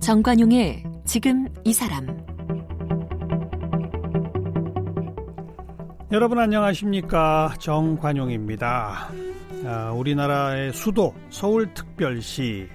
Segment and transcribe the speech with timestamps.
[0.00, 2.06] 정관용의 지금 이 사람.
[6.12, 7.54] 여러분 안녕하십니까?
[7.58, 9.08] 정관용입니다.
[9.64, 12.68] 아, 우리나라의 수도 서울특별시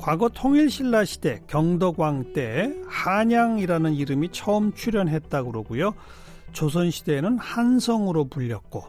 [0.00, 5.92] 과거 통일신라 시대 경덕왕 때 한양이라는 이름이 처음 출현했다고 그러고요.
[6.52, 8.84] 조선시대에는 한성으로 불렸고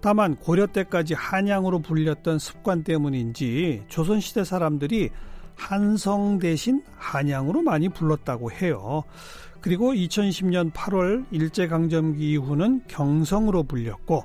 [0.00, 5.10] 다만 고려 때까지 한양으로 불렸던 습관 때문인지 조선시대 사람들이
[5.54, 9.04] 한성 대신 한양으로 많이 불렀다고 해요.
[9.60, 14.24] 그리고 2010년 8월 일제강점기 이후는 경성으로 불렸고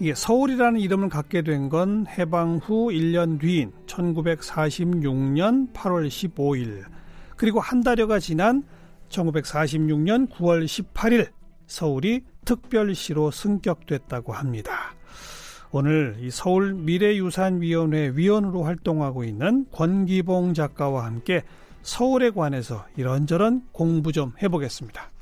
[0.00, 6.84] 이게 서울이라는 이름을 갖게 된 건 해방 후 1년 뒤인 1946년 8월 15일
[7.36, 8.64] 그리고 한 달여가 지난
[9.08, 11.28] 1946년 9월 18일
[11.66, 14.94] 서울이 특별시로 승격됐다고 합니다.
[15.70, 21.42] 오늘 이 서울 미래유산위원회 위원으로 활동하고 있는 권기봉 작가와 함께
[21.82, 25.13] 서울에 관해서 이런저런 공부 좀 해보겠습니다.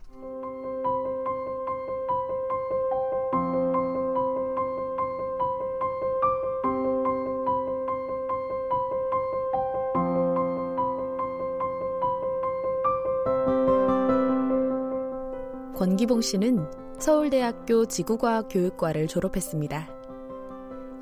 [16.03, 16.67] 권기봉 씨는
[16.99, 19.89] 서울대학교 지구과학 교육과를 졸업했습니다.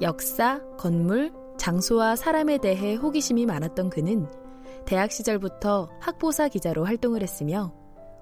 [0.03, 4.27] 역사, 건물, 장소와 사람에 대해 호기심이 많았던 그는
[4.87, 7.73] 대학 시절부터 학보사 기자로 활동을 했으며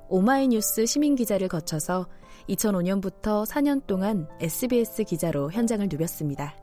[0.08, 2.06] 오마이뉴스 시민 기자를 거쳐서
[2.48, 6.54] 2005년부터 4년 동안 SBS 기자로 현장을 누볐습니다.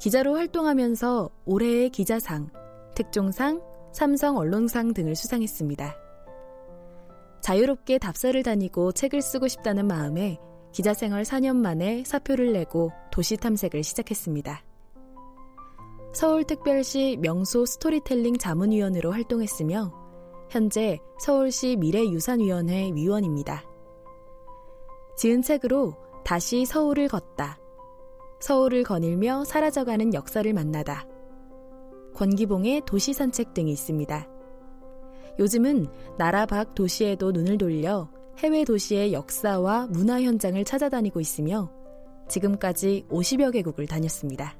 [0.00, 2.50] 기자로 활동하면서 올해의 기자상,
[2.94, 3.60] 특종상,
[3.92, 6.01] 삼성 언론상 등을 수상했습니다.
[7.42, 10.38] 자유롭게 답사를 다니고 책을 쓰고 싶다는 마음에
[10.72, 14.64] 기자 생활 4년 만에 사표를 내고 도시 탐색을 시작했습니다.
[16.14, 19.92] 서울특별시 명소 스토리텔링 자문위원으로 활동했으며
[20.50, 23.64] 현재 서울시 미래유산위원회 위원입니다.
[25.16, 27.58] 지은 책으로 다시 서울을 걷다.
[28.40, 31.06] 서울을 거닐며 사라져가는 역사를 만나다.
[32.14, 34.31] 권기봉의 도시 산책 등이 있습니다.
[35.38, 35.86] 요즘은
[36.18, 41.70] 나라 밖 도시에도 눈을 돌려 해외 도시의 역사와 문화 현장을 찾아다니고 있으며
[42.28, 44.54] 지금까지 50여 개국을 다녔습니다.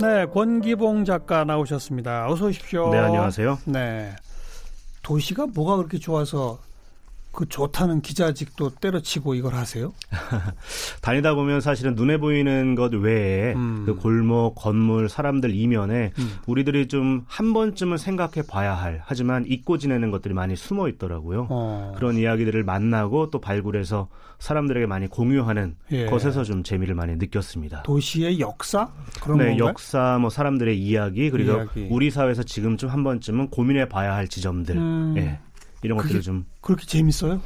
[0.00, 2.28] 네, 권기봉 작가 나오셨습니다.
[2.28, 2.90] 어서 오십시오.
[2.90, 3.58] 네, 안녕하세요.
[3.66, 4.14] 네.
[5.02, 6.58] 도시가 뭐가 그렇게 좋아서
[7.38, 9.92] 그 좋다는 기자직도 때려치고 이걸 하세요?
[11.00, 13.84] 다니다 보면 사실은 눈에 보이는 것 외에 음.
[13.86, 16.32] 그 골목, 건물, 사람들 이면에 음.
[16.48, 21.46] 우리들이 좀 한 번쯤은 생각해 봐야 할 하지만 잊고 지내는 것들이 많이 숨어 있더라고요.
[21.50, 21.92] 어.
[21.96, 26.06] 그런 이야기들을 만나고 또 발굴해서 사람들에게 많이 공유하는 예.
[26.06, 27.82] 것에서 좀 재미를 많이 느꼈습니다.
[27.82, 28.88] 도시의 역사?
[29.22, 29.68] 그런 네, 건가요?
[29.68, 31.88] 역사, 뭐 사람들의 이야기 그리고 이야기.
[31.90, 34.76] 우리 사회에서 지금쯤 한 번쯤은 고민해 봐야 할 지점들.
[34.76, 35.14] 음.
[35.16, 35.40] 예.
[35.82, 37.40] 이런 것들을 좀 그렇게 재밌어요?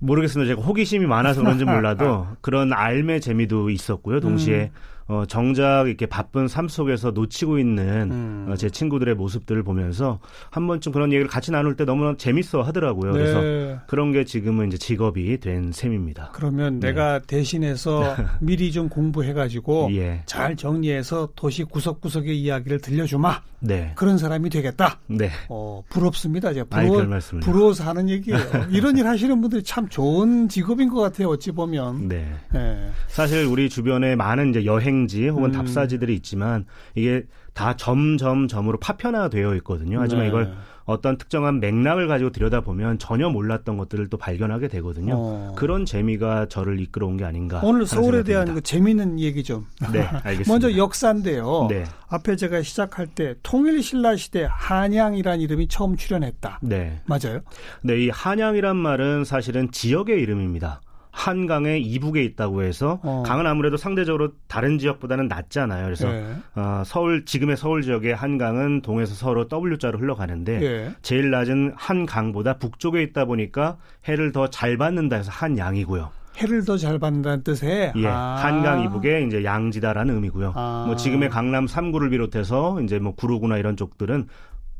[0.00, 0.48] 모르겠습니다.
[0.54, 4.20] 제가 호기심이 많아서 그런지 몰라도 그런 알매 재미도 있었고요.
[4.20, 4.97] 동시에 음.
[5.08, 8.46] 어, 정작 이렇게 바쁜 삶 속에서 놓치고 있는 음.
[8.50, 10.20] 어, 제 친구들의 모습들을 보면서
[10.50, 13.12] 한 번쯤 그런 얘기를 같이 나눌 때 너무나 재밌어 하더라고요.
[13.12, 13.18] 네.
[13.18, 16.32] 그래서 그런 게 지금은 이제 직업이 된 셈입니다.
[16.34, 16.88] 그러면 네.
[16.88, 18.02] 내가 대신해서
[18.40, 20.22] 미리 좀 공부해가지고 예.
[20.26, 23.40] 잘 정리해서 도시 구석구석의 이야기를 들려주마.
[23.60, 23.92] 네.
[23.96, 25.00] 그런 사람이 되겠다.
[25.06, 25.30] 네.
[25.48, 26.52] 어, 부럽습니다.
[26.52, 28.38] 제가 부러워, 아니, 부러워서 하는 얘기예요.
[28.70, 31.28] 이런 일 하시는 분들이 참 좋은 직업인 것 같아요.
[31.30, 32.08] 어찌 보면.
[32.08, 32.32] 네.
[32.52, 32.90] 네.
[33.08, 35.52] 사실 우리 주변에 많은 이제 여행 여행지 혹은 음.
[35.52, 36.64] 답사지들이 있지만
[36.94, 40.00] 이게 다 점점 점으로 파편화되어 있거든요.
[40.00, 40.28] 하지만 네.
[40.28, 40.52] 이걸
[40.84, 45.14] 어떤 특정한 맥락을 가지고 들여다보면 전혀 몰랐던 것들을 또 발견하게 되거든요.
[45.16, 45.54] 어.
[45.56, 47.60] 그런 재미가 저를 이끌어온 게 아닌가.
[47.62, 49.66] 오늘 서울에 대한 그 재미있는 얘기 좀.
[49.92, 50.50] 네, 알겠습니다.
[50.50, 51.66] 먼저 역사인데요.
[51.68, 51.84] 네.
[52.08, 56.60] 앞에 제가 시작할 때 통일신라 시대 한양이라는 이름이 처음 출현했다.
[56.62, 57.00] 네.
[57.06, 57.40] 맞아요?
[57.82, 60.80] 네, 이 한양이란 말은 사실은 지역의 이름입니다.
[61.10, 63.22] 한강의 이북에 있다고 해서 어.
[63.26, 65.84] 강은 아무래도 상대적으로 다른 지역보다는 낮잖아요.
[65.84, 66.34] 그래서 네.
[66.54, 70.94] 어, 서울 지금의 서울 지역의 한강은 동에서 서로 W자로 흘러가는데 네.
[71.02, 73.76] 제일 낮은 한강보다 북쪽에 있다 보니까
[74.06, 76.10] 해를 더 잘 받는다 해서 한양이고요.
[76.38, 78.36] 해를 더 잘 받는다는 뜻에 예, 아.
[78.36, 80.52] 한강 이북에 이제 양지다라는 의미고요.
[80.54, 80.84] 아.
[80.86, 84.28] 뭐 지금의 강남 3구를 비롯해서 이제 뭐 구로구나 이런 쪽들은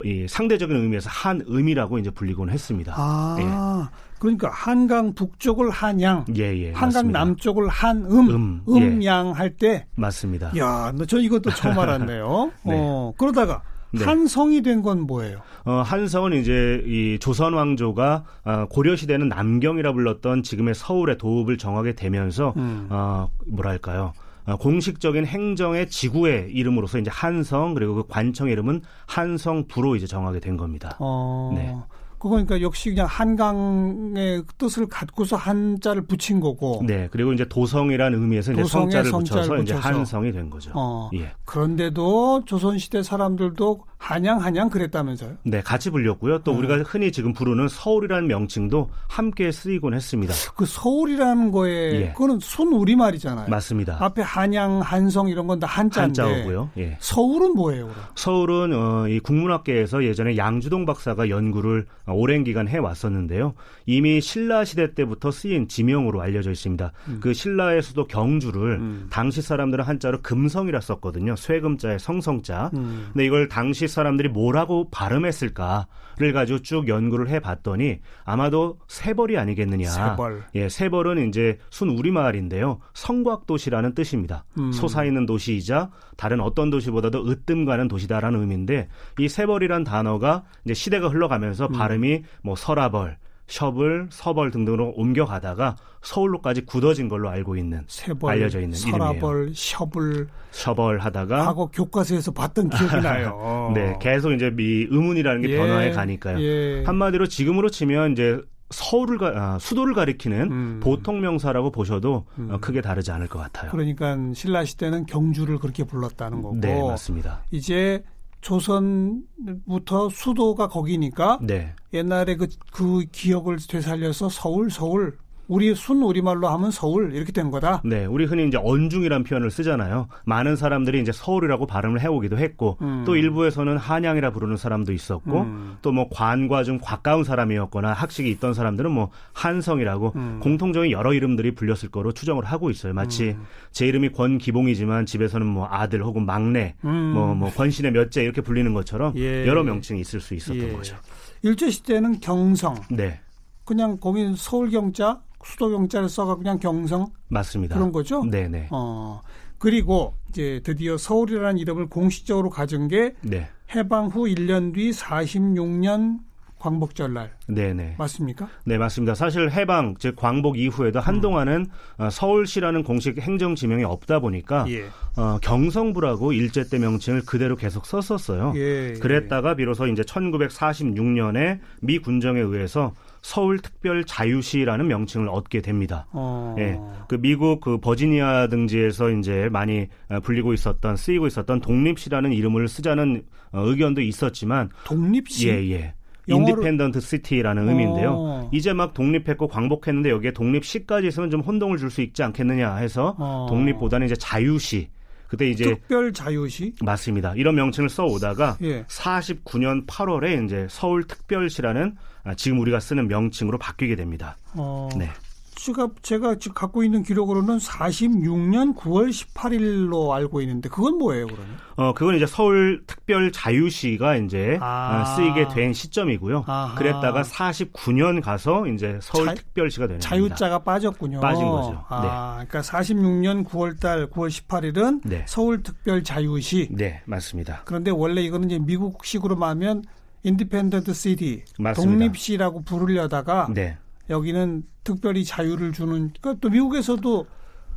[0.04, 2.94] 이 상대적인 의미에서 한음이라고 이제 불리곤 했습니다.
[2.96, 4.07] 아, 예.
[4.19, 7.19] 그러니까 한강 북쪽을 한양, 예, 예, 한강 맞습니다.
[7.19, 9.32] 남쪽을 한음, 음, 음양 예.
[9.32, 10.53] 할때 맞습니다.
[10.59, 12.53] 야, 저 이것도 처음 알았네요.
[12.65, 12.73] 네.
[12.76, 14.05] 어, 그러다가 네.
[14.05, 15.38] 한성이 된 건 뭐예요?
[15.65, 21.94] 어, 한성은 이제 이 조선 왕조가 어, 고려 시대는 남경이라 불렀던 지금의 서울의 도읍을 정하게
[21.94, 22.88] 되면서 음.
[22.91, 24.12] 어, 뭐랄까요?
[24.47, 30.56] 어, 공식적인 행정의 지구의 이름으로서 이제 한성 그리고 그 관청의 이름은 한성부로 이제 정하게 된
[30.56, 30.97] 겁니다.
[31.00, 31.53] 어...
[31.55, 31.75] 네.
[32.19, 36.82] 그거니까 역시 그냥 한강의 뜻을 갖고서 한자를 붙인 거고.
[36.87, 37.09] 네.
[37.11, 40.73] 그리고 이제 도성이라는 의미에서 이제 성자를, 성자를 붙여서, 붙여서, 이제 한성이 된 거죠.
[40.75, 41.11] 어.
[41.15, 41.32] 예.
[41.44, 45.36] 그런데도 조선시대 사람들도 한양 한양 그랬다면서요?
[45.42, 46.38] 네, 같이 불렸고요.
[46.38, 46.58] 또 음.
[46.58, 50.32] 우리가 흔히 지금 부르는 서울이라는 명칭도 함께 쓰이곤 했습니다.
[50.56, 51.72] 그 서울이라는 거에
[52.02, 52.12] 예.
[52.12, 53.48] 그거는 순 우리말이잖아요.
[53.48, 53.96] 맞습니다.
[54.00, 56.22] 앞에 한양, 한성 이런 건 다 한자인데.
[56.22, 56.70] 한자고요.
[56.78, 56.96] 예.
[57.00, 57.88] 서울은 뭐예요?
[57.88, 58.04] 그럼?
[58.14, 63.54] 서울은 어, 이 국문학계에서 예전에 양주동 박사가 연구를 오랜 기간 해 왔었는데요.
[63.86, 66.92] 이미 신라 시대 때부터 쓰인 지명으로 알려져 있습니다.
[67.08, 67.18] 음.
[67.20, 69.06] 그 신라의 수도 경주를 음.
[69.10, 71.34] 당시 사람들은 한자로 금성이라 썼거든요.
[71.34, 72.70] 쇠금자의 성성자.
[72.74, 73.08] 음.
[73.12, 79.88] 근데 이걸 당시 사람들이 뭐라고 발음했을까를 가지고 쭉 연구를 해봤더니 아마도 세벌이 아니겠느냐.
[79.88, 80.44] 세벌.
[80.55, 82.81] 예, 세벌은 이제 순 우리말인데요.
[82.94, 84.44] 성곽도시라는 뜻입니다.
[84.58, 84.73] 음.
[84.73, 88.88] 솟아있는 도시이자 다른 어떤 도시보다도 으뜸 가는 도시다라는 의미인데
[89.19, 91.73] 이 세벌이란 단어가 이제 시대가 흘러가면서 음.
[91.73, 93.17] 발음이 뭐 서라벌,
[93.48, 99.54] 셔블, 서벌 등등으로 옮겨가다가 서울로까지 굳어진 걸로 알고 있는 세벌, 알려져 있는 서라벌, 이름이에요.
[99.54, 103.72] 셔블, 셔벌 하다가 과거 교과서에서 봤던 기억이 나요.
[103.74, 106.40] 네, 계속 이제 미 의문이라는 게 예, 변화해 가니까요.
[106.40, 106.84] 예.
[106.84, 108.40] 한마디로 지금으로 치면 이제
[108.70, 110.80] 서울을 가, 아, 수도를 가리키는 음.
[110.82, 112.48] 보통 명사라고 보셔도 음.
[112.50, 113.70] 어, 크게 다르지 않을 것 같아요.
[113.70, 116.60] 그러니까 신라 시대는 경주를 그렇게 불렀다는 거고.
[116.60, 117.44] 네, 맞습니다.
[117.50, 118.04] 이제
[118.40, 121.75] 조선부터 수도가 거기니까 네.
[121.93, 127.80] 옛날에 그, 그 기억을 되살려서 서울 서울 우리 순 우리말로 하면 서울 이렇게 된 거다.
[127.84, 130.08] 네, 우리 흔히 이제 언중이란 표현을 쓰잖아요.
[130.26, 133.04] 많은 사람들이 이제 서울이라고 발음을 해오기도 했고 음.
[133.06, 135.78] 또 일부에서는 한양이라 부르는 사람도 있었고 음.
[135.80, 140.40] 또뭐 관과 좀 가까운 사람이었거나 학식이 있던 사람들은 뭐 한성이라고 음.
[140.42, 142.92] 공통적인 여러 이름들이 불렸을 거로 추정을 하고 있어요.
[142.92, 143.44] 마치 음.
[143.72, 147.38] 제 이름이 권기봉이지만 집에서는 뭐 아들 혹은 막내, 뭐뭐 음.
[147.38, 149.46] 뭐 권신의 몇째 이렇게 불리는 것처럼 예.
[149.46, 150.72] 여러 명칭이 있을 수 있었던 예.
[150.72, 150.96] 거죠.
[151.42, 152.74] 일제 시대는 경성.
[152.90, 153.20] 네.
[153.64, 157.74] 그냥 거기 서울 경자 수도 경자를 써가 그냥 경성 맞습니다.
[157.74, 158.22] 그런 거죠.
[158.24, 158.68] 네네.
[158.70, 159.20] 어
[159.58, 163.48] 그리고 이제 드디어 서울이라는 이름을 공식적으로 가진 게 네.
[163.74, 166.18] 해방 후 1년 뒤 46년
[166.58, 167.30] 광복절 날.
[167.46, 167.94] 네네.
[167.98, 168.48] 맞습니까?
[168.64, 169.14] 네, 맞습니다.
[169.14, 171.66] 사실 해방, 즉 광복 이후에도 한동안은
[172.00, 172.10] 음.
[172.10, 174.86] 서울시라는 공식 행정 지명이 없다 보니까 예.
[175.16, 178.54] 어, 경성부라고 일제 때 명칭을 그대로 계속 썼었어요.
[178.56, 182.92] 예, 그랬다가 비로소 이제 1946년에 미 군정에 의해서
[183.23, 186.06] 서울 특별 자유시라는 명칭을 얻게 됩니다.
[186.12, 186.55] 어.
[186.59, 186.79] 예.
[187.09, 193.23] 그 미국 그 버지니아 등지에서 이제 많이 어, 불리고 있었던 쓰이고 있었던 독립시라는 이름을 쓰자는
[193.53, 195.94] 어, 의견도 있었지만 독립시 예, 예.
[196.26, 198.11] independent city라는 의미인데요.
[198.12, 198.50] 어.
[198.53, 203.47] 이제 막 독립했고 광복했는데 여기에 독립시까지 있으면 좀 혼동을 줄 수 있지 않겠느냐 해서 어.
[203.49, 204.88] 독립보다는 이제 자유시
[205.26, 207.35] 그때 이제 특별 자유시 맞습니다.
[207.37, 208.85] 이런 명칭을 써 오다가 예.
[208.85, 214.36] 49년 8월에 이제 서울 특별시라는 아, 지금 우리가 쓰는 명칭으로 바뀌게 됩니다.
[214.54, 215.10] 어, 네.
[215.58, 221.46] 제가 제가 지금 갖고 있는 기록으로는 46년 9월 18일로 알고 있는데 그건 뭐예요, 그러면?
[221.76, 225.02] 어, 그건 이제 서울 특별 자유시가 이제 아.
[225.02, 226.44] 어, 쓰이게 된 시점이고요.
[226.46, 226.75] 아하.
[226.76, 231.20] 그랬다가 49년 가서 이제 서울 자, 특별시가 되는 자유자가 빠졌군요.
[231.20, 231.84] 빠진 거죠.
[231.88, 232.03] 아,
[232.38, 232.46] 네.
[232.46, 235.24] 그러니까 46년 9월 달 9월 18일은 네.
[235.26, 236.69] 서울 특별 자유시.
[236.70, 237.62] 네, 맞습니다.
[237.64, 239.82] 그런데 원래 이거는 이제 미국식으로 말하면
[240.29, 241.44] independent city
[241.75, 243.77] 독립시라고 부르려다가 네.
[244.11, 247.27] 여기는 특별히 자유를 주는 그러니까 또 미국에서도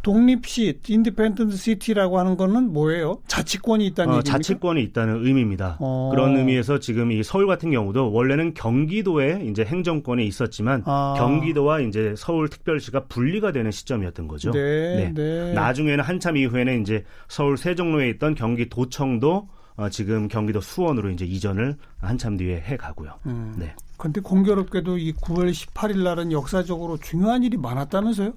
[0.02, 3.22] 독립시, independent city라고 하는 거는 뭐예요?
[3.28, 4.22] 자치권이 있다는 어?
[4.24, 5.78] 자치권이 있다는 의미입니다.
[5.80, 6.10] 어.
[6.12, 11.14] 그런 의미에서 지금 이 서울 같은 경우도 원래는 경기도에 이제 행정권에 있었지만 아.
[11.18, 14.52] 경기도와 이제 서울 특별시가 분리가 되는 시점이었던 거죠.
[14.52, 15.14] 네, 네.
[15.14, 15.54] 네.
[15.54, 19.50] 나중에는 한참 이후에는 이제 서울 세종로에 있던 경기도청도
[19.82, 23.16] 어, 지금 경기도 수원으로 이제 이전을 한참 뒤에 해 가고요.
[23.26, 23.56] 음.
[23.58, 23.74] 네.
[23.98, 28.34] 근데 공교롭게도 이 9월 18일 날은 역사적으로 중요한 일이 많았다면서요?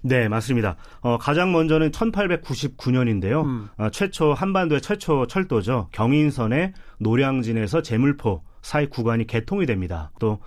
[0.00, 0.76] 네, 맞습니다.
[1.00, 3.44] 어, 가장 먼저는 1899년인데요.
[3.44, 3.68] 음.
[3.76, 5.88] 어, 최초 한반도의 최초 철도죠.
[5.92, 10.10] 경인선의 노량진에서 제물포 사이 구간이 개통이 됩니다.
[10.18, 10.38] 또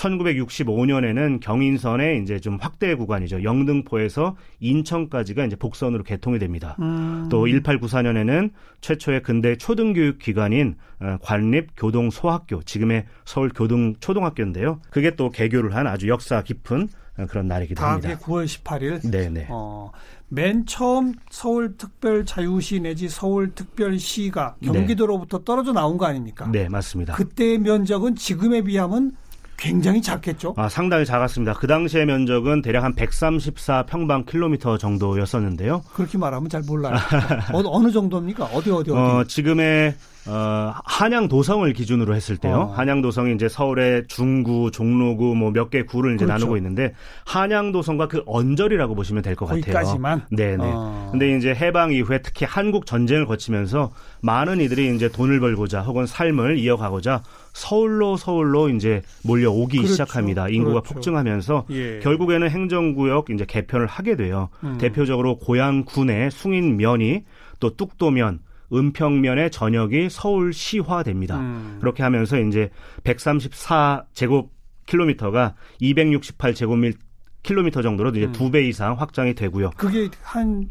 [0.00, 3.42] 1965년에는 경인선의 이제 좀 확대 구간이죠.
[3.44, 6.76] 영등포에서 인천까지가 이제 복선으로 개통이 됩니다.
[6.80, 7.28] 음.
[7.30, 14.80] 또 1894년에는 최초의 근대 초등교육 기관인 어, 관립교동소학교, 지금의 서울 교동 초등학교인데요.
[14.90, 16.88] 그게 또 개교를 한 아주 역사 깊은
[17.28, 18.08] 그런 날이기도 합니다.
[18.08, 19.10] 다음에 9월 18일.
[19.10, 19.48] 네네.
[19.50, 19.90] 어,
[20.28, 24.72] 맨 처음 서울특별자유시 내지 서울특별시가 네.
[24.72, 25.44] 경기도로부터 네.
[25.44, 26.48] 떨어져 나온 거 아닙니까?
[26.50, 27.14] 네, 맞습니다.
[27.14, 29.12] 그때의 면적은 지금에 비하면
[29.60, 30.54] 굉장히 작겠죠?
[30.56, 31.52] 아, 상당히 작았습니다.
[31.54, 35.82] 그 당시의 면적은 대략 한 134 평방 킬로미터 정도였었는데요.
[35.92, 36.94] 그렇게 말하면 잘 몰라요.
[37.52, 38.46] 어, 어느 정도입니까?
[38.46, 38.92] 어디 어디 어디?
[38.92, 39.94] 어, 지금의
[40.26, 42.54] 어, 한양 도성을 기준으로 했을 때요.
[42.56, 42.64] 어.
[42.66, 46.38] 한양 도성이 이제 서울의 중구, 종로구 뭐 몇 개 구를 이제 그렇죠.
[46.44, 46.92] 나누고 있는데
[47.24, 49.62] 한양 도성과 그 언저리라고 보시면 될 것 같아요.
[49.62, 50.26] 거기까지만.
[50.30, 50.64] 네, 네.
[50.64, 51.08] 어.
[51.10, 56.58] 근데 이제 해방 이후에 특히 한국 전쟁을 거치면서 많은 이들이 이제 돈을 벌고자 혹은 삶을
[56.58, 57.22] 이어가고자
[57.52, 59.92] 서울로 서울로 이제 몰려오기 그렇죠.
[59.92, 60.48] 시작합니다.
[60.48, 60.94] 인구가 그렇죠.
[60.94, 61.98] 폭증하면서 예.
[62.02, 64.50] 결국에는 행정구역 이제 개편을 하게 돼요.
[64.62, 64.76] 음.
[64.78, 67.24] 대표적으로 고양군의 숭인면이
[67.58, 68.40] 또 뚝도면
[68.72, 71.38] 은평면의 전역이 서울시화됩니다.
[71.38, 71.78] 음.
[71.80, 72.70] 그렇게 하면서 이제
[73.04, 74.52] 134 제곱
[74.86, 76.94] 킬로미터가 268 제곱밀
[77.42, 78.32] 킬로미터 정도로 이제 음.
[78.32, 79.70] 두배 이상 확장이 되고요.
[79.76, 80.68] 그게 한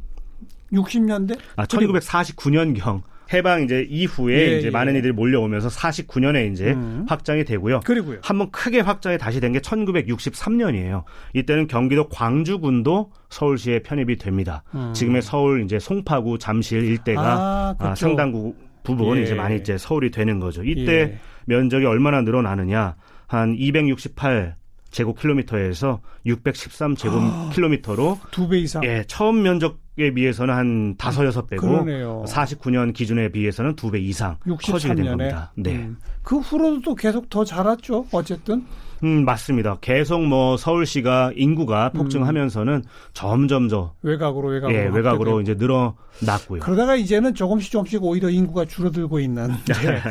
[0.72, 1.38] 60년대?
[1.56, 4.72] 아, 1949년경 해방 이제 이후에 예, 이제 예.
[4.72, 7.06] 많은 이들이 몰려오면서 49년에 이제 음.
[7.08, 7.82] 확장이 되고요.
[7.82, 8.20] 그리고요.
[8.24, 11.04] 한번 크게 확장이 다시 된 게 1963년이에요.
[11.34, 14.64] 이때는 경기도 광주군도 서울시에 편입이 됩니다.
[14.76, 14.92] 음.
[14.94, 19.24] 지금의 서울 이제 송파구 잠실 일대가 아, 아, 상당 부분 예.
[19.24, 20.64] 이제 많이 이제 서울이 되는 거죠.
[20.64, 21.20] 이때 예.
[21.46, 22.96] 면적이 얼마나 늘어나느냐?
[23.28, 24.56] 한 268
[24.92, 28.84] 제곱킬로미터에서 613 제곱킬로미터로 두 배 이상.
[28.86, 32.24] 예, 처음 면적 에 비해서는 한 다섯 여섯 배고 그러네요.
[32.28, 34.72] 49년 기준에 비해서는 두 배 이상 63년에.
[34.72, 35.52] 커지게 된 겁니다.
[35.56, 35.76] 네.
[35.76, 35.98] 음.
[36.24, 38.06] 그 후로도 계속 더 자랐죠.
[38.12, 38.64] 어쨌든.
[39.04, 39.78] 음, 맞습니다.
[39.82, 42.00] 계속 뭐 서울시가 인구가 음.
[42.00, 42.84] 폭증하면서는 음.
[43.14, 46.60] 점점 더 외곽으로 외곽으로 예, 외곽으로 이제 늘어났고요.
[46.62, 50.02] 그러다가 이제는 조금씩 조금씩 오히려 인구가 줄어들고 있는 네,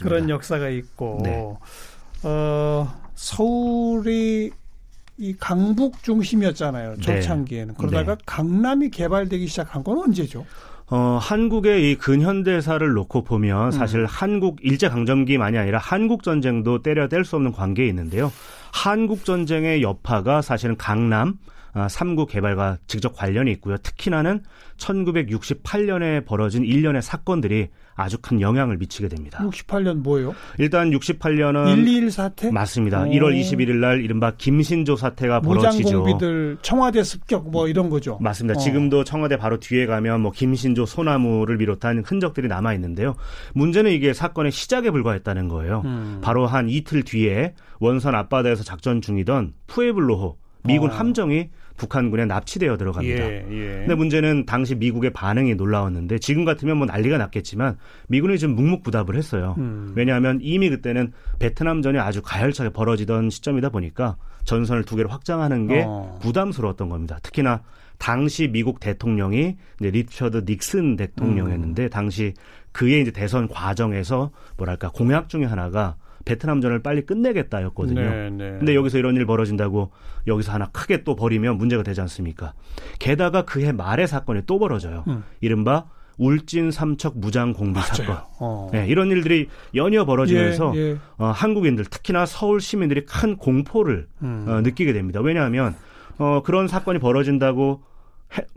[0.00, 1.54] 그런 역사가 있고 네.
[2.24, 4.50] 어, 서울이
[5.18, 6.96] 이 강북 중심이었잖아요.
[7.00, 7.68] 초창기에는.
[7.68, 7.74] 네.
[7.76, 8.22] 그러다가 네.
[8.24, 10.46] 강남이 개발되기 시작한 건 언제죠?
[10.90, 14.06] 어, 한국의 이 근현대사를 놓고 보면 사실 음.
[14.08, 18.32] 한국 일제강점기만이 아니라 한국전쟁도 때려댈 수 없는 관계에 있는데요.
[18.72, 21.34] 한국전쟁의 여파가 사실은 강남,
[21.74, 23.76] 아, 3구 개발과 직접 관련이 있고요.
[23.78, 24.42] 특히나는
[24.78, 27.68] 1968년에 벌어진 일련의 사건들이
[27.98, 29.40] 아주 큰 영향을 미치게 됩니다.
[29.42, 30.32] 68년 뭐예요?
[30.56, 32.50] 일단 68년은 121 사태?
[32.50, 33.02] 맞습니다.
[33.02, 33.06] 오.
[33.06, 35.82] 1월 21일 날 이른바 김신조 사태가 벌어지죠.
[35.82, 38.16] 무장공비들 청와대 습격 뭐 이런 거죠.
[38.20, 38.56] 맞습니다.
[38.56, 38.62] 어.
[38.62, 43.16] 지금도 청와대 바로 뒤에 가면 뭐 김신조 소나무를 비롯한 흔적들이 남아 있는데요.
[43.54, 45.82] 문제는 이게 사건의 시작에 불과했다는 거예요.
[45.84, 46.20] 음.
[46.22, 50.94] 바로 한 이틀 뒤에 원선 앞바다에서 작전 중이던 푸에블로호 미군 어.
[50.94, 53.30] 함정이 북한군에 납치되어 들어갑니다.
[53.30, 53.66] 예, 예.
[53.78, 59.54] 근데 문제는 당시 미국의 반응이 놀라웠는데 지금 같으면 뭐 난리가 났겠지만 미군이 좀 묵묵부답을 했어요.
[59.58, 59.92] 음.
[59.96, 66.18] 왜냐하면 이미 그때는 베트남전이 아주 가열차게 벌어지던 시점이다 보니까 전선을 두 개로 확장하는 게 어.
[66.20, 67.18] 부담스러웠던 겁니다.
[67.22, 67.62] 특히나
[67.98, 71.90] 당시 미국 대통령이 이제 리처드 닉슨 대통령이었는데 음.
[71.90, 72.34] 당시
[72.72, 75.96] 그의 이제 대선 과정에서 뭐랄까 공약 중에 하나가
[76.28, 78.00] 베트남전을 빨리 끝내겠다였거든요.
[78.00, 78.56] 네, 네.
[78.58, 79.90] 근데 여기서 이런 일 벌어진다고
[80.26, 82.52] 여기서 하나 크게 또 벌이면 문제가 되지 않습니까?
[82.98, 85.04] 게다가 그해 말에 사건이 또 벌어져요.
[85.08, 85.24] 음.
[85.40, 85.86] 이른바
[86.18, 87.80] 울진 삼척 무장 공비.
[87.80, 88.18] 사건.
[88.40, 88.68] 어.
[88.72, 90.98] 네, 이런 일들이 연이어 벌어지면서 예, 예.
[91.16, 94.44] 어, 한국인들 특히나 서울 시민들이 큰 공포를 음.
[94.48, 95.20] 어, 느끼게 됩니다.
[95.20, 95.74] 왜냐하면
[96.18, 97.88] 어, 그런 사건이 벌어진다고 해,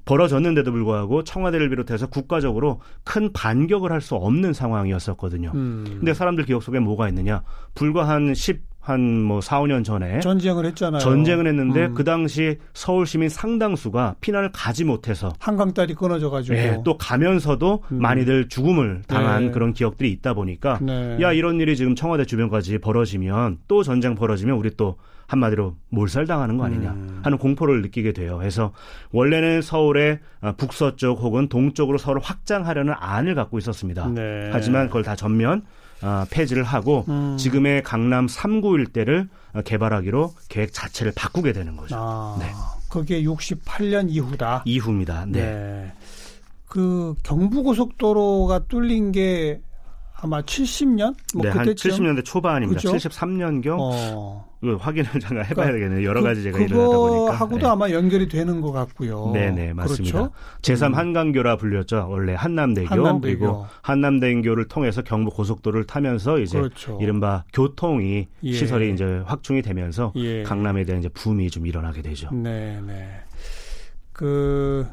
[0.06, 5.51] 벌어졌는데도 불구하고 청와대를 비롯해서 국가적으로 큰 반격을 할 수 없는 상황이었었거든요.
[5.54, 5.86] 음.
[6.00, 7.44] 근데 사람들 기억 속에 뭐가 있느냐?
[7.75, 11.00] 불과 한 10, 한뭐 4, 5년 전에 전쟁을 했잖아요.
[11.00, 11.94] 전쟁을 했는데 음.
[11.94, 17.84] 그 당시 서울 시민 상당수가 피난을 가지 못해서 한강 다리 끊어져 가지고 네, 또 가면서도
[17.92, 18.01] 음.
[18.01, 19.51] 많이들 죽음을 당한 네.
[19.51, 21.20] 그런 기억들이 있다 보니까 네.
[21.22, 24.96] 야 이런 일이 지금 청와대 주변까지 벌어지면 또 전쟁 벌어지면 우리 또
[25.32, 27.22] 한마디로 몰살당하는 거 아니냐 음.
[27.24, 28.38] 하는 공포를 느끼게 돼요.
[28.38, 28.74] 그래서
[29.12, 34.08] 원래는 서울의 아, 북서쪽 혹은 동쪽으로 서울을 확장하려는 안을 갖고 있었습니다.
[34.10, 34.50] 네.
[34.52, 35.64] 하지만 그걸 다 전면
[36.02, 37.38] 어, 폐지를 하고 음.
[37.38, 39.30] 지금의 강남 3구 일대를
[39.64, 41.96] 개발하기로 계획 자체를 바꾸게 되는 거죠.
[41.98, 42.48] 아, 네.
[42.90, 44.64] 그게 68년 이후다.
[44.66, 45.26] 이후입니다.
[45.28, 45.42] 네.
[45.42, 45.94] 네.
[46.68, 49.62] 그 경부고속도로가 뚫린 게
[50.24, 51.16] 아마 70년?
[51.34, 52.80] 뭐 네, 한 70년대 초반입니다.
[52.80, 52.92] 그죠?
[52.94, 53.75] 73년경.
[53.80, 54.51] 어.
[54.78, 56.08] 확인을 잠깐 해봐야 그러니까 되겠네요.
[56.08, 57.32] 여러 가지 제가 일을 하다 보니까.
[57.32, 57.66] 하고도 네.
[57.66, 59.32] 아마 연결이 되는 것 같고요.
[59.34, 60.30] 네네 네, 맞습니다.
[60.30, 60.34] 그렇죠?
[60.62, 60.94] 제3 음.
[60.94, 62.06] 한강교라 불렸죠.
[62.08, 67.00] 원래 한남대교, 한남대교, 그리고 한남대교를 통해서 경부 고속도로를 타면서 이제 그렇죠.
[67.01, 68.54] 이른바 교통이 예.
[68.54, 70.44] 시설이 이제 확충이 되면서 예.
[70.44, 72.30] 강남에 대한 이제 붐이 좀 일어나게 되죠.
[72.30, 73.10] 네네.
[74.13, 74.86] 그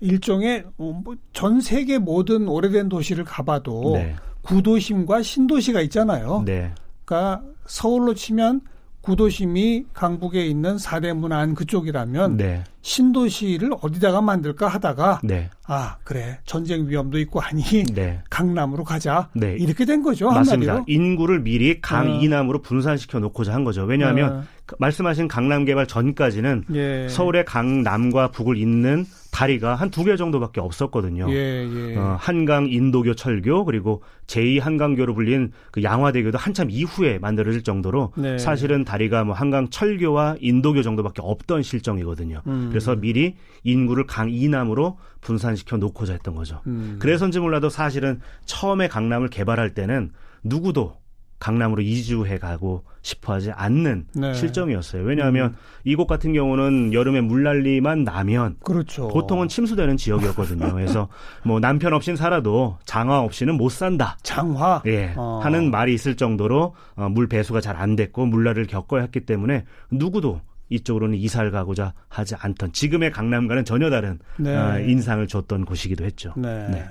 [0.00, 4.16] 일종의 뭐 전 세계 모든 오래된 도시를 가봐도 네.
[4.48, 6.42] 구도심과 신도시가 있잖아요.
[6.46, 6.72] 네.
[7.04, 8.62] 그러니까 서울로 치면
[9.02, 12.64] 구도심이 강북에 있는 사대문안 그쪽이라면 네.
[12.82, 15.48] 신도시를 어디다가 만들까 하다가 네.
[15.66, 17.62] 아 그래 전쟁 위험도 있고 하니
[17.94, 18.20] 네.
[18.28, 19.56] 강남으로 가자 네.
[19.58, 20.72] 이렇게 된 거죠 맞습니다.
[20.76, 20.94] 한마디로.
[20.94, 22.20] 인구를 미리 강 어.
[22.20, 23.84] 이남으로 분산시켜 놓고자 한 거죠.
[23.84, 24.44] 왜냐하면 어.
[24.78, 27.08] 말씀하신 강남 개발 전까지는 예.
[27.08, 31.26] 서울의 강남과 북을 잇는 다리가 한 두 개 정도밖에 없었거든요.
[31.30, 31.96] 예, 예.
[31.96, 38.38] 어, 한강 인도교 철교 그리고 제2 한강교로 불린 그 양화대교도 한참 이후에 만들어질 정도로 네.
[38.38, 42.42] 사실은 다리가 뭐 한강 철교와 인도교 정도밖에 없던 실정이거든요.
[42.46, 42.66] 음.
[42.70, 46.60] 그래서 미리 인구를 강 이남으로 분산시켜 놓고자 했던 거죠.
[46.66, 46.96] 음.
[46.98, 50.10] 그래서인지 몰라도 사실은 처음에 강남을 개발할 때는
[50.42, 50.96] 누구도
[51.38, 54.34] 강남으로 이주해 가고 싶어 하지 않는 네.
[54.34, 55.02] 실정이었어요.
[55.04, 55.56] 왜냐하면 음.
[55.84, 59.08] 이곳 같은 경우는 여름에 물난리만 나면 그렇죠.
[59.08, 60.74] 보통은 침수되는 지역이었거든요.
[60.74, 61.08] 그래서
[61.44, 64.18] 뭐 남편 없인 살아도 장화 없이는 못 산다.
[64.22, 64.82] 장화?
[64.86, 65.14] 예.
[65.16, 65.40] 어.
[65.42, 70.40] 하는 말이 있을 정도로 어, 물 배수가 잘 안 됐고 물난리를 겪어야 했기 때문에 누구도
[70.68, 74.56] 이쪽으로는 이사를 가고자 하지 않던 지금의 강남과는 전혀 다른 네.
[74.56, 76.34] 어, 인상을 줬던 곳이기도 했죠.
[76.36, 76.66] 네.
[76.68, 76.84] 네.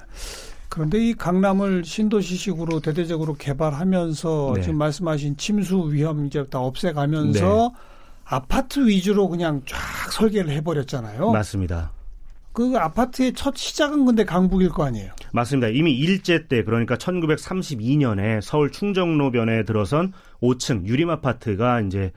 [0.69, 4.61] 그런데 이 강남을 신도시식으로 대대적으로 개발하면서 네.
[4.61, 7.79] 지금 말씀하신 침수 위험 이제 다 없애가면서 네.
[8.25, 11.31] 아파트 위주로 그냥 쫙 설계를 해버렸잖아요.
[11.31, 11.91] 맞습니다.
[12.51, 15.11] 그 아파트의 첫 시작은 근데 강북일 거 아니에요?
[15.31, 15.67] 맞습니다.
[15.67, 22.11] 이미 일제 때 그러니까 1932년에 서울 충정로변에 들어선 5층 유림 아파트가 이제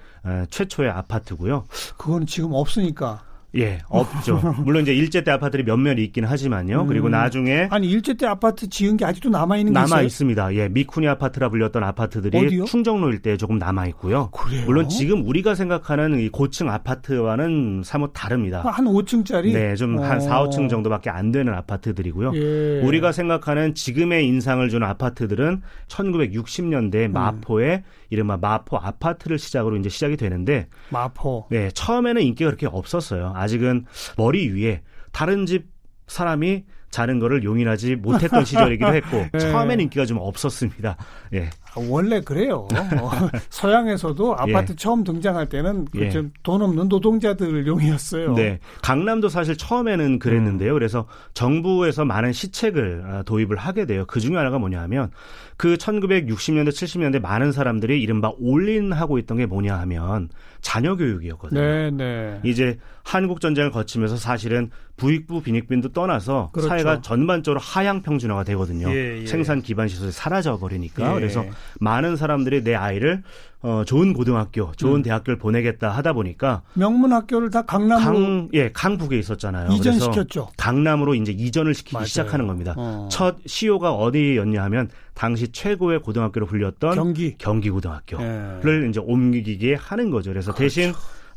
[0.49, 1.67] 최초의 아파트고요.
[1.99, 3.23] 그건 지금 없으니까
[3.57, 4.41] 예, 없죠.
[4.65, 6.83] 물론 이제 일제 때 아파트들이 몇몇 있긴 하지만요.
[6.83, 6.87] 음.
[6.87, 10.07] 그리고 나중에 아니 일제 때 아파트 지은 게 아직도 남아 있는 게 남아 있어요?
[10.07, 10.55] 있습니다.
[10.55, 12.65] 예, 미쿠니 아파트라 불렸던 아파트들이 어디요?
[12.65, 14.31] 충정로 일대에 조금 남아 있고요.
[14.31, 14.65] 그래요?
[14.67, 18.63] 물론 지금 우리가 생각하는 이 고층 아파트와는 사뭇 다릅니다.
[18.63, 19.53] 한 5층짜리?
[19.53, 20.21] 네, 좀한 어.
[20.21, 22.33] 4, 5층 정도밖에 안 되는 아파트들이고요.
[22.35, 22.81] 예.
[22.83, 27.13] 우리가 생각하는 지금의 인상을 주는 아파트들은 1960년대 음.
[27.13, 31.47] 마포에 이른바 마포 아파트를 시작으로 이제 시작이 되는데 마포.
[31.51, 33.33] 네, 처음에는 인기가 그렇게 없었어요.
[33.41, 34.83] 아직은 머리 위에
[35.13, 35.67] 다른 집
[36.07, 39.39] 사람이 자는 거를 용인하지 못했던 시절이기도 했고 네.
[39.39, 40.97] 처음에는 인기가 좀 없었습니다.
[41.35, 41.51] 예.
[41.75, 42.67] 아, 원래 그래요.
[42.73, 43.11] 어,
[43.51, 44.77] 서양에서도 아파트 예.
[44.77, 46.65] 처음 등장할 때는 그돈 예.
[46.65, 48.35] 없는 노동자들 용이었어요.
[48.35, 48.59] 네.
[48.83, 50.73] 강남도 사실 처음에는 그랬는데요.
[50.73, 50.75] 음.
[50.75, 54.05] 그래서 정부에서 많은 시책을 아, 도입을 하게 돼요.
[54.07, 55.11] 그 중에 하나가 뭐냐 하면
[55.57, 60.31] 그 1960년대, 70년대 많은 사람들이 이른바 올인하고 있던 게 뭐냐 하면
[60.63, 61.61] 자녀 교육이었거든요.
[61.61, 62.41] 네, 네.
[62.45, 66.69] 이제 한국 전쟁을 거치면서 사실은 부익부 빈익빈도 떠나서 그렇죠.
[66.69, 68.91] 사회가 전반적으로 하향 평준화가 되거든요.
[68.91, 69.27] 예, 예.
[69.27, 71.15] 생산 기반 시설이 사라져 버리니까 예.
[71.15, 71.45] 그래서
[71.81, 73.23] 많은 사람들이 내 아이를
[73.63, 75.03] 어, 좋은 고등학교, 좋은 음.
[75.03, 79.71] 대학교를 보내겠다 하다 보니까 명문 학교를 다 강남으로 강, 예, 강북에 있었잖아요.
[79.73, 80.49] 이전시켰죠.
[80.57, 82.07] 강남으로 이제 이전을 시키기 맞아요.
[82.07, 82.75] 시작하는 겁니다.
[82.79, 83.09] 어.
[83.11, 88.89] 첫 시효가 어디였냐 하면 당시 최고의 고등학교로 불렸던 경기 경기고등학교를 예.
[88.89, 90.31] 이제 옮기게 하는 거죠.
[90.31, 90.75] 그래서 그렇죠.
[90.75, 90.95] 대신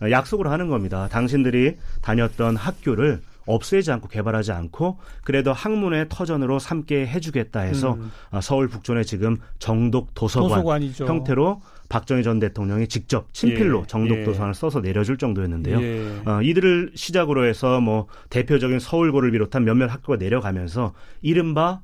[0.10, 1.10] 약속을 하는 겁니다.
[1.12, 8.12] 당신들이 다녔던 학교를 없애지 않고 개발하지 않고 그래도 학문의 터전으로 삼게 해주겠다 해서 음.
[8.32, 10.64] 어, 서울 북촌에 지금 정독 도서관.
[11.08, 14.24] 형태로 박정희 전 대통령이 직접 친필로 예, 정독 예.
[14.24, 15.82] 도서관을 써서 내려줄 정도였는데요.
[15.82, 16.22] 예.
[16.26, 21.82] 어, 이들을 시작으로 해서 뭐 대표적인 서울고를 비롯한 몇몇 학교가 내려가면서 이른바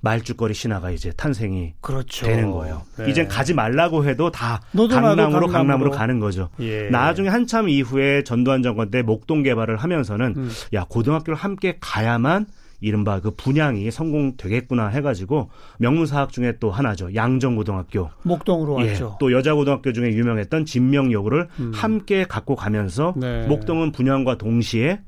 [0.00, 2.26] 말죽거리 신화가 이제 탄생이 그렇죠.
[2.26, 2.82] 되는 거예요.
[2.98, 3.10] 네.
[3.10, 6.48] 이젠 가지 말라고 해도 다 강남으로, 강남으로, 강남으로 가는 거죠.
[6.60, 6.88] 예.
[6.90, 10.50] 나중에 한참 이후에 전두환 정권 때 목동 개발을 하면서는 음.
[10.74, 12.46] 야 고등학교를 함께 가야만
[12.80, 17.14] 이른바 그 분양이 성공되겠구나 해가지고 명문사학 중에 또 하나죠.
[17.14, 18.10] 양정고등학교.
[18.22, 19.16] 목동으로 예, 왔죠.
[19.18, 21.72] 또 여자고등학교 중에 유명했던 진명여고를 음.
[21.74, 23.46] 함께 갖고 가면서 네.
[23.46, 25.00] 목동은 분양과 동시에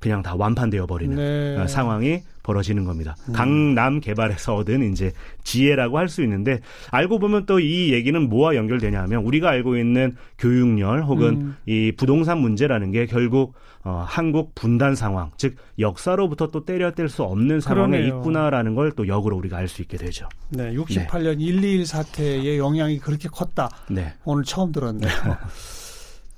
[0.00, 1.56] 그냥 다 완판되어 버리는 네.
[1.62, 3.16] 어, 상황이 벌어지는 겁니다.
[3.28, 3.32] 음.
[3.34, 5.12] 강남 개발에서 얻은 이제
[5.44, 6.60] 지혜라고 할 수 있는데
[6.90, 11.56] 알고 보면 또 이 얘기는 뭐와 연결되냐 하면 우리가 알고 있는 교육열 혹은 음.
[11.66, 17.22] 이 부동산 문제라는 게 결국 어, 한국 분단 상황, 즉 역사로부터 또 때려 뗄 수
[17.22, 18.18] 없는 상황에 그러네요.
[18.18, 20.26] 있구나라는 걸 또 역으로 우리가 알 수 있게 되죠.
[20.50, 21.46] 네, 68년 네.
[21.46, 23.70] 121 사태의 영향이 그렇게 컸다.
[23.90, 24.12] 네.
[24.24, 25.10] 오늘 처음 들었네요.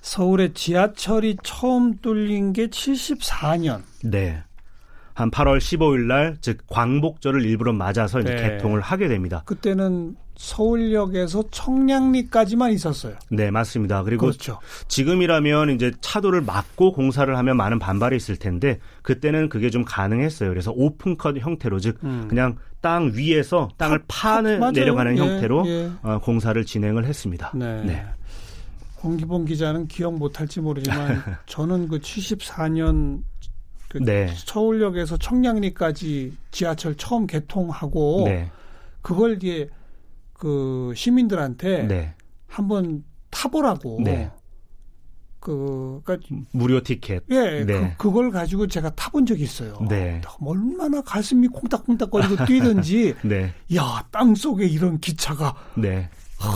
[0.03, 3.83] 서울의 지하철이 처음 뚫린 게 74년.
[4.05, 4.43] 네.
[5.15, 8.43] 한 8월 15일 날, 즉 광복절을 일부러 맞아서 이제 네.
[8.43, 9.43] 개통을 하게 됩니다.
[9.47, 13.15] 그때는 서울역에서 청량리까지만 있었어요.
[13.31, 14.03] 네, 맞습니다.
[14.03, 14.59] 그리고 그렇죠.
[14.88, 20.49] 지금이라면 이제 차도를 막고 공사를 하면 많은 반발이 있을 텐데 그때는 그게 좀 가능했어요.
[20.49, 22.27] 그래서 오픈컷 형태로 즉 음.
[22.29, 25.91] 그냥 땅 위에서 땅을 파, 는 내려가는 예, 형태로 예.
[26.03, 27.53] 어, 공사를 진행을 했습니다.
[27.55, 27.85] 네.
[27.85, 28.05] 네.
[29.03, 33.23] 홍기봉 기자는 기억 못할지 모르지만 저는 그 74년
[33.88, 34.33] 그 네.
[34.35, 38.51] 서울역에서 청량리까지 지하철 처음 개통하고 네.
[39.03, 39.69] 그걸 이제
[40.33, 42.15] 그 시민들한테 네.
[42.47, 44.01] 한번 타보라고.
[44.03, 44.31] 네.
[45.41, 46.27] 그, 그니까.
[46.53, 47.25] 무료 티켓.
[47.31, 47.97] 예, 네.
[47.99, 49.77] 그, 그걸 가지고 제가 타본 적이 있어요.
[49.88, 50.21] 네.
[50.41, 53.15] 얼마나 가슴이 콩닥콩닥거리고 뛰든지.
[53.25, 53.53] 네.
[53.75, 55.55] 야, 땅 속에 이런 기차가.
[55.75, 56.09] 네.
[56.38, 56.49] 하,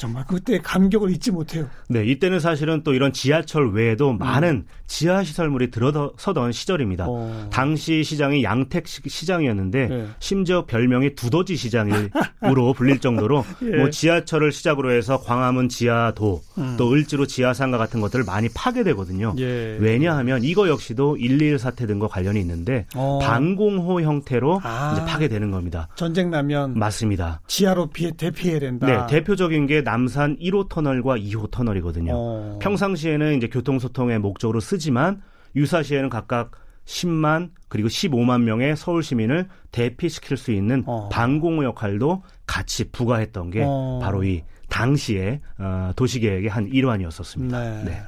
[0.00, 1.68] 정말 그때 감격을 잊지 못해요.
[1.90, 4.18] 네, 이때는 사실은 또 이런 지하철 외에도 음.
[4.18, 7.04] 많은 지하 시설물이 들어서던 시절입니다.
[7.06, 7.50] 어.
[7.52, 10.06] 당시 시장이 양택 시장이었는데 네.
[10.18, 13.76] 심지어 별명이 두더지 시장으로 불릴 정도로 예.
[13.76, 16.76] 뭐 지하철을 시작으로 해서 광화문 지하도 음.
[16.78, 19.34] 또 을지로 지하상가 같은 것들을 많이 파괴되거든요.
[19.38, 19.76] 예.
[19.78, 23.18] 왜냐하면 이거 역시도 1.2.1 사태 등과 관련이 있는데 어.
[23.22, 24.94] 방공호 형태로 아.
[24.94, 25.88] 이제 파괴되는 겁니다.
[25.94, 27.42] 전쟁 나면 맞습니다.
[27.46, 28.86] 지하로 피해 대피해야 된다.
[28.86, 32.12] 네, 대표적인 게 남산 1호 터널과 2호 터널이거든요.
[32.14, 32.58] 어.
[32.62, 35.20] 평상시에는 이제 교통소통의 목적으로 쓰지만
[35.56, 36.52] 유사시에는 각각
[36.84, 41.08] 10만 그리고 15만 명의 서울 시민을 대피시킬 수 있는 어.
[41.08, 43.98] 방공호 역할도 같이 부과했던 게 어.
[44.00, 47.58] 바로 이 당시의 어, 도시계획의 한 일환이었었습니다.
[47.58, 47.84] 네.
[47.84, 48.02] 네.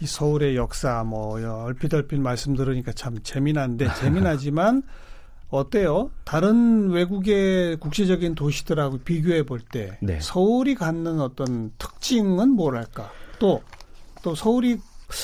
[0.00, 4.82] 이 서울의 역사 뭐 얼핏 얼핏 말씀 들으니까 참 재미난데 재미나지만
[5.50, 6.10] 어때요?
[6.24, 10.18] 다른 외국의 국제적인 도시들하고 비교해 볼때 네.
[10.20, 13.10] 서울이 갖는 어떤 특징은 뭐랄까?
[13.38, 13.62] 또
[14.22, 14.78] 또 서울이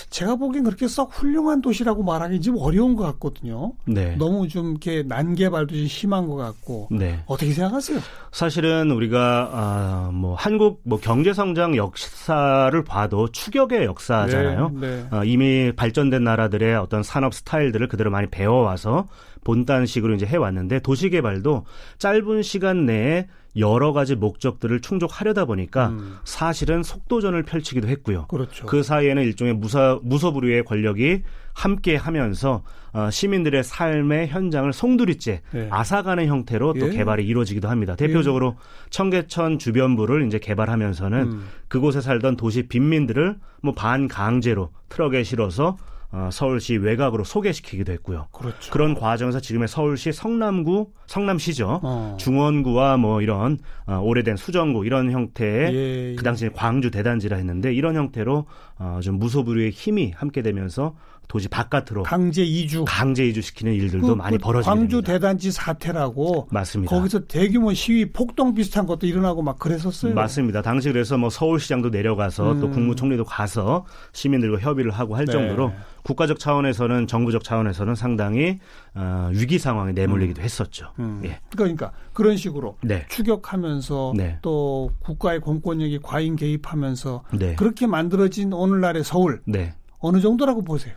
[0.09, 3.75] 제가 보기엔 그렇게 썩 훌륭한 도시라고 말하기 좀 어려운 것 같거든요.
[3.85, 4.17] 네.
[4.17, 6.89] 너무 좀 이렇게 난개발도 좀 심한 것 같고.
[6.91, 7.23] 네.
[7.27, 7.99] 어떻게 생각하세요?
[8.33, 14.71] 사실은 우리가 아, 뭐 한국 뭐 경제 성장 역사를 봐도 추격의 역사잖아요.
[14.81, 15.07] 네, 네.
[15.11, 19.09] 아, 이미 발전된 나라들의 어떤 산업 스타일들을 그대로 많이 배워와서
[19.45, 21.67] 본단식으로 이제 해왔는데 도시개발도
[21.99, 23.27] 짧은 시간 내에
[23.57, 26.17] 여러 가지 목적들을 충족하려다 보니까 음.
[26.25, 28.27] 사실은 속도전을 펼치기도 했고요.
[28.27, 28.67] 그렇죠.
[28.67, 35.69] 그 사이에는 일종의 무사, 무소불위의 권력이 함께 하면서 어, 시민들의 삶의 현장을 송두리째 네.
[35.71, 36.91] 앗아가는 형태로 또 예.
[36.91, 37.95] 개발이 이루어지기도 합니다.
[37.97, 38.91] 대표적으로 예.
[38.91, 41.47] 청계천 주변부를 이제 개발하면서는 음.
[41.69, 45.77] 그곳에 살던 도시 빈민들을 뭐 반강제로 트럭에 실어서
[46.17, 48.29] 어, 서울시 외곽으로 소개시키기도 했고요.
[48.31, 48.71] 그렇죠.
[48.71, 51.81] 그런 과정에서 지금의 서울시 성남구, 성남시죠.
[51.83, 52.17] 어.
[52.21, 56.15] 중원구와 뭐 이런 어, 오래된 수정구 이런 형태의 예, 예.
[56.15, 58.47] 그 당시에 광주 대단지라 했는데 이런 형태로
[58.79, 60.95] 어, 좀 무소불위의 힘이 함께 되면서
[61.29, 65.13] 도시 바깥으로 강제 이주 강제 이주시키는 일들도 그, 많이 그 벌어지게 광주 됩니다.
[65.13, 66.95] 대단지 사태라고 맞습니다.
[66.95, 70.15] 거기서 대규모 시위 폭동 비슷한 것도 일어나고 막 그랬었어요.
[70.15, 70.63] 맞습니다.
[70.63, 72.61] 당시 그래서 뭐 서울시장도 내려가서 음.
[72.61, 75.33] 또 국무총리도 가서 시민들과 협의를 하고 할 네.
[75.33, 75.73] 정도로
[76.05, 78.61] 국가적 차원에서는 정부적 차원에서는 상당히
[78.95, 80.45] 어, 위기 상황에 내몰리기도 음.
[80.45, 80.93] 했었죠.
[80.99, 81.23] 음.
[81.25, 81.41] 예.
[81.51, 83.07] 그러니까 그런 식으로 네.
[83.09, 84.39] 추격하면서 네.
[84.43, 87.55] 또 국가의 공권력이 과잉 개입하면서 네.
[87.57, 89.75] 그렇게 만들어진 오늘날의 서울 네.
[89.99, 90.95] 어느 정도라고 보세요?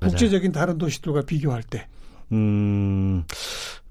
[0.00, 0.10] 맞아요.
[0.10, 1.86] 국제적인 다른 도시들과 비교할 때.
[2.32, 3.24] 음,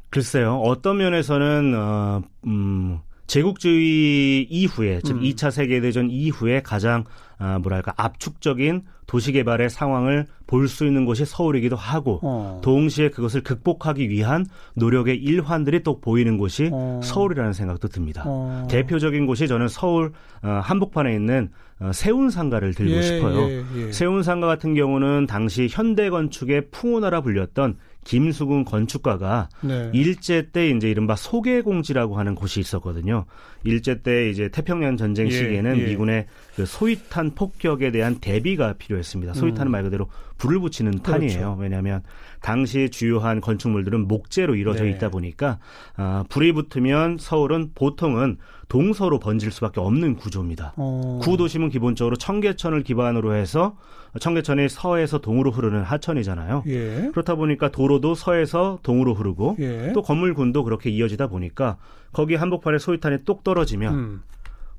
[0.10, 0.58] 글쎄요.
[0.60, 5.22] 어떤 면에서는 어, 음, 제국주의 이후에 즉 음.
[5.22, 7.04] 2차 세계대전 이후에 가장
[7.38, 12.62] 아, 뭐랄까 압축적인 도시 개발의 상황을 볼 수 있는 곳이 서울이기도 하고 어.
[12.64, 17.02] 동시에 그것을 극복하기 위한 노력의 일환들이 또 보이는 곳이 어.
[17.04, 18.24] 서울이라는 생각도 듭니다.
[18.26, 18.68] 어.
[18.70, 20.12] 대표적인 곳이 저는 서울
[20.44, 23.50] 어, 한복판에 있는 어, 세운상가를 들고 예, 싶어요.
[23.50, 23.92] 예, 예.
[23.92, 29.92] 세운상가 같은 경우는 당시 현대 건축의 풍운하라 불렸던 김수근 건축가가 네.
[29.94, 33.26] 일제 때 이제 이른바 소개공지라고 하는 곳이 있었거든요.
[33.64, 39.34] 일제 때 이제 태평양 전쟁 예, 시기에는 예, 미군의 그 소위탄 폭격에 대한 대비가 필요했습니다.
[39.34, 39.72] 소위탄은 음.
[39.72, 41.12] 말 그대로 불을 붙이는 그렇죠.
[41.12, 41.58] 탄이에요.
[41.60, 42.04] 왜냐하면
[42.42, 44.92] 당시 주요한 건축물들은 목재로 이루어져 네.
[44.92, 45.58] 있다 보니까
[45.98, 50.74] 아, 불이 붙으면 서울은 보통은 동서로 번질 수밖에 없는 구조입니다.
[50.78, 51.20] 어.
[51.22, 53.78] 구도심은 기본적으로 청계천을 기반으로 해서
[54.20, 56.64] 청계천이 서에서 동으로 흐르는 하천이잖아요.
[56.68, 57.10] 예.
[57.12, 59.92] 그렇다 보니까 도로도 서에서 동으로 흐르고 예.
[59.94, 61.78] 또 건물군도 그렇게 이어지다 보니까
[62.12, 64.22] 거기 한복판에 소위탄이 똑 떨어지면 음.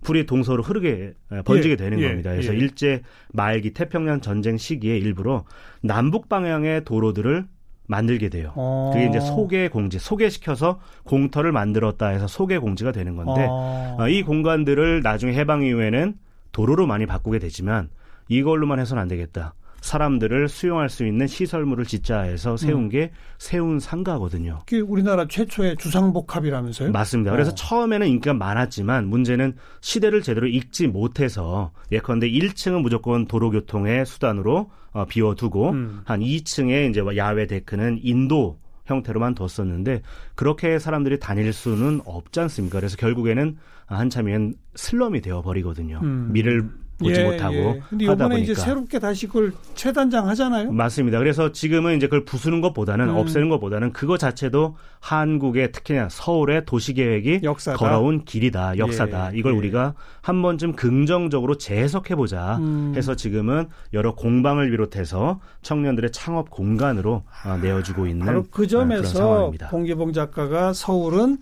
[0.03, 2.31] 불이 동서로 흐르게 번지게 예, 되는 예, 겁니다.
[2.31, 2.59] 그래서 예.
[2.59, 5.45] 일제 말기 태평양 전쟁 시기에 일부러
[5.83, 7.47] 남북 방향의 도로들을
[7.87, 8.53] 만들게 돼요.
[8.55, 8.91] 어.
[8.93, 13.97] 그게 이제 소개 공지, 소개시켜서 공터를 만들었다 해서 소개 공지가 되는 건데 어.
[13.99, 16.15] 어, 이 공간들을 나중에 해방 이후에는
[16.53, 17.91] 도로로 많이 바꾸게 되지만
[18.29, 19.55] 이걸로만 해서는 안 되겠다.
[19.87, 22.89] 사람들을 수용할 수 있는 시설물을 짓자 해서 세운 음.
[22.89, 24.59] 게 세운 상가거든요.
[24.67, 26.91] 그게 우리나라 최초의 주상복합이라면서요?
[26.91, 27.31] 맞습니다.
[27.31, 27.55] 그래서 어.
[27.55, 35.71] 처음에는 인기가 많았지만 문제는 시대를 제대로 읽지 못해서 예컨대 1층은 무조건 도로교통의 수단으로 어, 비워두고
[35.71, 36.01] 음.
[36.05, 40.03] 한 2층에 이제 야외 데크는 인도 형태로만 뒀었는데
[40.35, 42.81] 그렇게 사람들이 다닐 수는 없지 않습니까?
[42.81, 46.01] 그래서 결국에는 한참이면 슬럼이 되어 버리거든요.
[46.03, 46.33] 음.
[46.33, 46.69] 미를
[46.99, 47.83] 보지 예, 못하고 예.
[47.91, 50.73] 근데 하다 보니까 이제 새롭게 다시 그걸 재단장 하잖아요.
[50.73, 51.19] 맞습니다.
[51.19, 53.17] 그래서 지금은 이제 그걸 부수는 것보다는 음.
[53.17, 57.43] 없애는 것보다는 그거 자체도 한국의 특히나 서울의 도시 계획이
[57.77, 59.35] 걸어온 길이다, 역사다.
[59.35, 59.59] 예, 이걸 예.
[59.59, 62.95] 우리가 한 번쯤 긍정적으로 재해석해 보자 음.
[62.97, 70.13] 해서 지금은 여러 공방을 비롯해서 청년들의 창업 공간으로 어, 내어주고 있는 바로 그 점에서 봉기봉
[70.13, 71.39] 작가가 서울은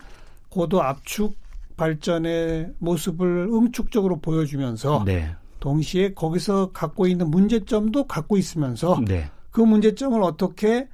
[0.49, 1.35] 고도 압축
[1.77, 5.35] 발전의 모습을 응축적으로 보여주면서 네.
[5.59, 9.29] 동시에 거기서 갖고 있는 문제점도 갖고 있으면서 네.
[9.51, 10.87] 그 문제점을 어떻게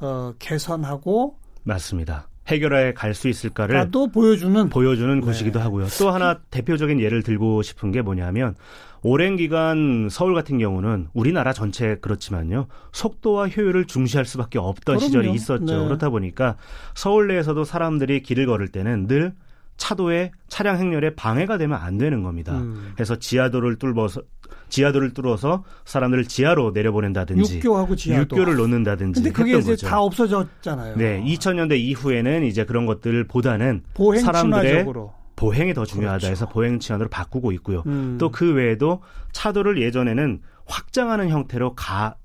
[0.00, 2.28] 어, 개선하고 맞습니다.
[2.48, 5.24] 해결해 갈 수 있을까를 또 보여주는 보여주는 네.
[5.24, 5.86] 곳이기도 하고요.
[5.98, 8.56] 또 하나 대표적인 예를 들고 싶은 게 뭐냐면
[9.02, 12.66] 오랜 기간 서울 같은 경우는 우리나라 전체 그렇지만요.
[12.92, 15.00] 속도와 효율을 중시할 수밖에 없던 그럼요.
[15.06, 15.64] 시절이 있었죠.
[15.64, 15.84] 네.
[15.84, 16.56] 그렇다 보니까
[16.94, 19.32] 서울 내에서도 사람들이 길을 걸을 때는 늘
[19.80, 22.58] 차도에 차량 행렬에 방해가 되면 안 되는 겁니다.
[22.58, 22.92] 음.
[22.94, 24.20] 그래서 지하도를 뚫어서
[24.68, 28.36] 지하도를 뚫어서 사람들을 지하로 내려보낸다든지 육교하고 지하도.
[28.36, 29.86] 육교를 놓는다든지 근데 그게 이제 거죠.
[29.86, 30.96] 다 없어졌잖아요.
[30.96, 33.82] 네, 2000년대 이후에는 이제 그런 것들보다는
[34.22, 34.86] 사람들의
[35.34, 36.30] 보행이 더 중요하다 그렇죠.
[36.30, 37.82] 해서 보행 치안으로 바꾸고 있고요.
[37.86, 38.18] 음.
[38.20, 39.00] 또그 외에도
[39.32, 42.16] 차도를 예전에는 확장하는 형태로 가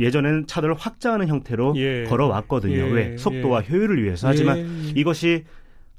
[0.00, 2.04] 예전에는 차도를 확장하는 형태로 예.
[2.08, 2.74] 걸어왔거든요.
[2.74, 2.90] 예.
[2.90, 3.68] 왜 속도와 예.
[3.70, 4.92] 효율을 위해서 하지만 예.
[4.96, 5.44] 이것이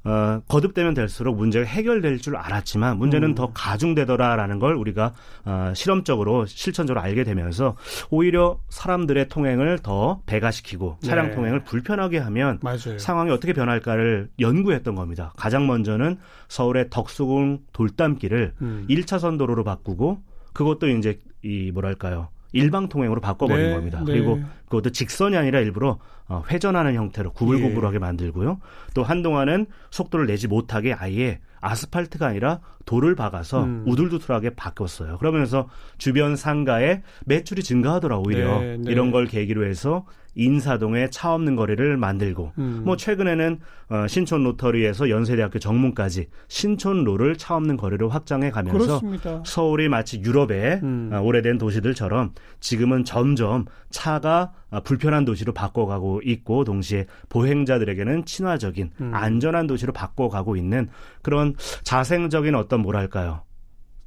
[0.04, 3.34] 어, 거듭되면 될수록 문제가 해결될 줄 알았지만 문제는 음.
[3.34, 5.14] 더 가중되더라라는 걸 우리가
[5.44, 7.76] 어, 실험적으로 실천적으로 알게 되면서
[8.10, 11.34] 오히려 사람들의 통행을 더 배가시키고 차량 네.
[11.34, 12.98] 통행을 불편하게 하면 맞아요.
[12.98, 15.32] 상황이 어떻게 변할까를 연구했던 겁니다.
[15.36, 18.86] 가장 먼저는 서울의 덕수궁 돌담길을 음.
[18.90, 23.98] 1차선 도로로 바꾸고 그것도 이제 이 뭐랄까요 일방 통행으로 바꿔버린 네, 겁니다.
[24.00, 24.12] 네.
[24.12, 27.98] 그리고 그것도 직선이 아니라 일부러 어, 회전하는 형태로 구불구불하게 예.
[27.98, 28.58] 만들고요.
[28.94, 33.84] 또 한동안은 속도를 내지 못하게 아예 아스팔트가 아니라 돌을 박아서 음.
[33.86, 35.18] 우둘두둘하게 바꿨어요.
[35.18, 38.90] 그러면서 주변 상가에 매출이 증가하더라 오히려 네, 네.
[38.90, 42.82] 이런 걸 계기로 해서 인사동에 차 없는 거리를 만들고 음.
[42.84, 49.42] 뭐 최근에는 어, 신촌 로터리에서 연세대학교 정문까지 신촌로를 차 없는 거리로 확장해 가면서 그렇습니다.
[49.44, 51.10] 서울이 마치 유럽의 음.
[51.12, 59.10] 어, 오래된 도시들처럼 지금은 점점 차가 어, 불편한 도시로 바꿔가고 있고 동시에 보행자들에게는 친화적인 음.
[59.14, 60.88] 안전한 도시로 바꿔가고 있는
[61.22, 63.42] 그런 자생적인 어떤 뭐랄까요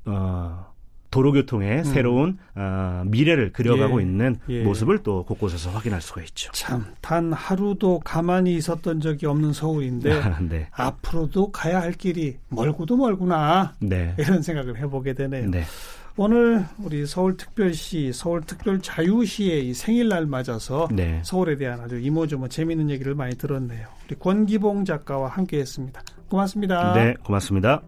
[0.06, 0.74] 어,
[1.12, 1.84] 도로교통의 음.
[1.84, 4.64] 새로운 어, 미래를 그려가고 예, 있는 예.
[4.64, 6.52] 모습을 또 곳곳에서 확인할 수가 있죠.
[6.54, 10.10] 참, 단 하루도 가만히 있었던 적이 없는 서울인데
[10.50, 10.68] 네.
[10.72, 14.14] 앞으로도 가야 할 길이 멀고도 멀구나 네.
[14.18, 15.50] 이런 생각을 해보게 되네요.
[15.50, 15.64] 네.
[16.20, 21.22] 오늘 우리 서울특별시, 서울특별자유시의 이 생일날 맞아서 네.
[21.24, 23.88] 서울에 대한 아주 이모저모 재미있는 얘기를 많이 들었네요.
[24.08, 26.02] 우리 권기봉 작가와 함께했습니다.
[26.28, 26.94] 고맙습니다.
[26.94, 27.84] 네, 고맙습니다.